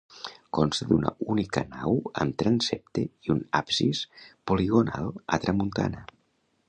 Consta 0.57 0.85
d'una 0.91 1.11
única 1.33 1.61
nau 1.73 1.99
amb 2.25 2.39
transsepte 2.43 3.03
i 3.29 3.35
un 3.37 3.43
absis 3.63 4.01
poligonal 4.53 5.13
a 5.37 5.41
tramuntana. 5.45 6.03